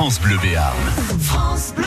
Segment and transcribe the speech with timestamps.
[0.00, 0.78] France Bleu Béarn.
[1.20, 1.84] France Bleu.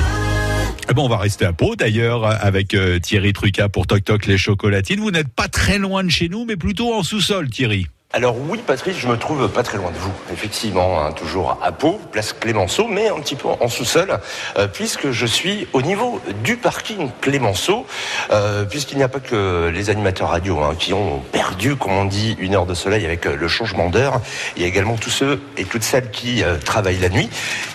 [0.88, 4.28] Eh bon, on va rester à Pau d'ailleurs avec euh, Thierry Truca pour Toc Toc
[4.28, 4.99] les chocolatines.
[4.99, 7.88] Vous n'êtes pas très loin de chez nous, mais plutôt en sous-sol, Thierry.
[8.15, 10.12] Alors oui, Patrice, je me trouve pas très loin de vous.
[10.31, 14.20] Effectivement, hein, toujours à Pau, place Clémenceau, mais un petit peu en sous-sol,
[14.56, 17.88] euh, puisque je suis au niveau du parking Clémenceau,
[18.31, 22.05] euh, puisqu'il n'y a pas que les animateurs radio hein, qui ont perdu, comme on
[22.05, 24.21] dit, une heure de soleil avec euh, le changement d'heure.
[24.57, 27.31] Il y a également tous ceux et toutes celles qui travaillent la nuit.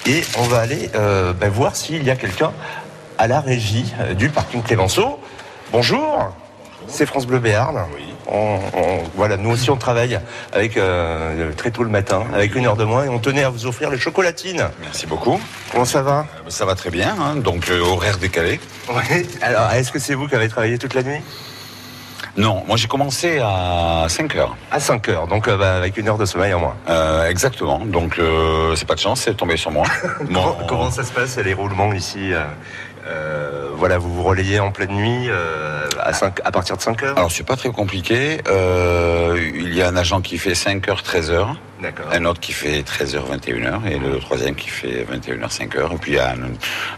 [0.07, 2.53] Et on va aller ben, voir s'il y a quelqu'un
[3.19, 5.19] à la régie du parking Clémenceau.
[5.73, 6.33] Bonjour,
[6.87, 7.77] c'est France Bleu Béarn.
[7.95, 8.09] Oui
[9.15, 10.19] voilà, nous aussi on travaille
[10.53, 13.51] avec euh, très tôt le matin, avec une heure de moins, et on tenait à
[13.51, 14.69] vous offrir les chocolatines.
[14.81, 15.41] Merci beaucoup.
[15.73, 16.27] Comment ça va?
[16.47, 18.61] Euh, Ça va très bien, hein, donc euh, horaire décalé.
[18.91, 19.27] Oui.
[19.43, 21.21] Alors, est-ce que c'est vous qui avez travaillé toute la nuit?
[22.37, 24.57] Non, moi j'ai commencé à 5 heures.
[24.71, 27.27] À 5 heures, donc bah, avec une heure de sommeil en moins.
[27.29, 28.21] exactement, donc
[28.77, 29.87] c'est pas de chance, c'est tombé sur moi.
[30.69, 32.31] comment, ça se passe les roulements ici
[33.75, 35.31] Voilà, vous vous relayez en pleine nuit
[36.01, 38.39] à, 5, à partir de 5 heures Alors c'est pas très compliqué.
[38.49, 41.57] Euh, il y a un agent qui fait 5 h 13 heures.
[42.13, 45.95] Un autre qui fait 13h, 21h et le troisième qui fait 21h, 5h.
[45.95, 46.35] Et puis il y a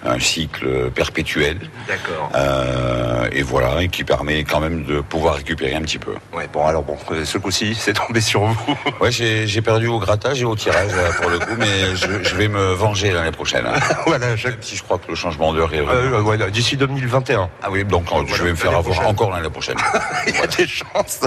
[0.07, 1.59] un, cycle perpétuel.
[1.87, 2.31] D'accord.
[2.35, 6.15] Euh, et voilà, et qui permet quand même de pouvoir récupérer un petit peu.
[6.33, 8.79] Ouais, bon, alors bon, ce coup-ci, c'est tombé sur vous.
[9.01, 12.73] ouais, j'ai perdu au grattage et au tirage pour le coup, mais je, vais me
[12.73, 13.67] venger l'année prochaine.
[14.07, 14.29] voilà,
[14.63, 15.81] si je crois que le changement d'heure est.
[16.01, 17.51] Euh, d'ici 2021.
[17.63, 19.77] Ah oui, donc je vais me faire avoir encore l'année prochaine.
[20.27, 21.21] il y a des chances.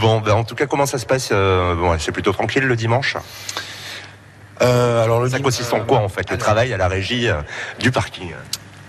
[0.00, 2.76] Bon, ben, en tout cas, comment ça se passe euh, bon, C'est plutôt tranquille le
[2.76, 3.16] dimanche
[4.62, 7.42] euh, alors le Ça consiste en quoi en fait Le travail à la régie euh,
[7.78, 8.32] du parking?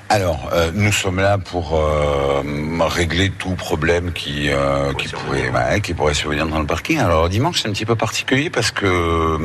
[0.09, 2.41] Alors, euh, nous sommes là pour euh,
[2.79, 6.99] régler tout problème qui euh, qui pourrait bah, qui pourrait survenir dans le parking.
[6.99, 9.37] Alors dimanche c'est un petit peu particulier parce que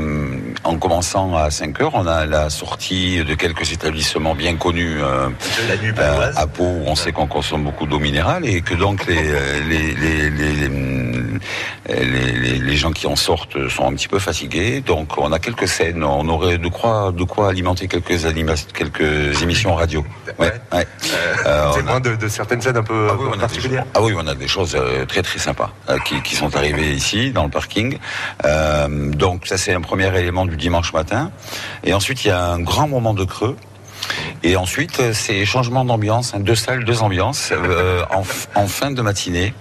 [0.62, 6.46] en commençant à 5 heures, on a la sortie de quelques établissements bien connus à
[6.46, 9.22] Pau où on sait qu'on consomme beaucoup d'eau minérale et que donc les
[9.68, 10.68] les, les, les,
[12.00, 14.80] les, gens qui en sortent sont un petit peu fatigués.
[14.80, 18.18] Donc on a quelques scènes, on aurait de quoi de quoi alimenter quelques
[18.72, 20.04] quelques émissions radio.
[20.38, 20.52] Ouais.
[20.72, 20.86] Ouais.
[21.46, 23.84] Euh, c'est moins de, certaines scènes un peu, ah particulières.
[23.94, 27.30] ah oui, on a des choses euh, très très sympas euh, qui, sont arrivées ici
[27.30, 27.98] dans le parking.
[29.14, 31.30] donc ça c'est un premier élément du dimanche matin.
[31.84, 33.56] Et ensuite il y a un grand moment de creux.
[34.42, 37.52] Et ensuite, c'est changement d'ambiance, hein, deux salles, deux ambiances,
[38.10, 38.24] en,
[38.60, 39.54] en, fin de matinée.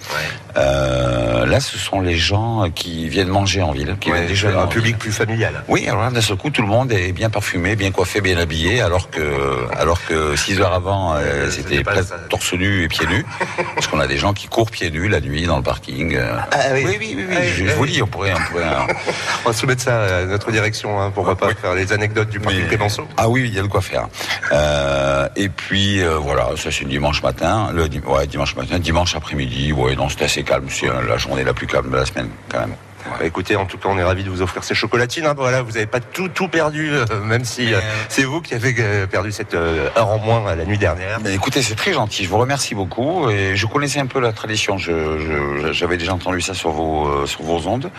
[0.58, 4.98] Euh, là, ce sont les gens qui viennent manger en ville, qui déjà un public
[4.98, 5.64] plus familial.
[5.68, 8.82] Oui, alors d'un seul coup, tout le monde est bien parfumé, bien coiffé, bien habillé,
[8.82, 9.22] alors que,
[9.78, 13.26] alors que six heures avant, euh, c'était presque torse nu et pieds nus,
[13.76, 16.18] parce qu'on a des gens qui courent pieds nus la nuit dans le parking.
[16.52, 16.86] Ah, oui.
[16.86, 18.66] oui, oui, oui, je, vous dis, on pourrait, on pourrait.
[19.46, 22.68] on va soumettre ça à notre direction, hein, pour pas faire les anecdotes du parking
[22.68, 23.06] Clémenceau.
[23.18, 24.08] Ah oui, il y a de quoi faire.
[24.54, 29.96] Euh, et puis voilà, ça c'est dimanche matin, le ouais, dimanche matin, dimanche après-midi, ouais,
[29.96, 30.68] non, c'est assez calme.
[30.70, 32.76] C'est la journée la plus calme de la semaine, quand même.
[33.06, 35.26] Bah, écoutez, en tout cas, on est ravis de vous offrir ces chocolatines.
[35.26, 35.34] Hein.
[35.36, 37.80] Voilà, vous n'avez pas tout tout perdu, euh, même si euh,
[38.10, 41.20] c'est vous qui avez euh, perdu cette heure en moins la nuit dernière.
[41.24, 42.24] Mais écoutez, c'est très gentil.
[42.24, 43.30] Je vous remercie beaucoup.
[43.30, 44.78] Et je connaissais un peu la tradition.
[44.78, 47.92] J'avais déjà entendu ça sur vos sur vos ondes.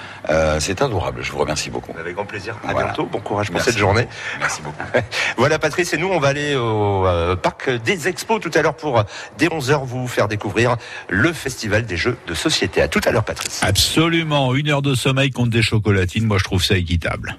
[0.58, 1.22] c'est adorable.
[1.22, 1.94] Je vous remercie beaucoup.
[1.98, 2.56] Avec grand plaisir.
[2.66, 3.06] À bientôt.
[3.06, 4.06] Bon courage pour cette journée.
[4.40, 4.82] Merci beaucoup.
[5.36, 7.06] voilà, Patrice et nous, on va aller au
[7.42, 9.04] parc des Expos tout à l'heure pour
[9.38, 10.76] dès 11 h vous faire découvrir
[11.08, 12.82] le festival des jeux de société.
[12.82, 13.60] À tout à l'heure, Patrice.
[13.62, 14.54] Absolument.
[14.54, 17.36] Une heure de sommeil contre des chocolatines, moi je trouve ça équitable.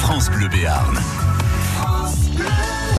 [0.00, 0.98] France Bleu Béarn.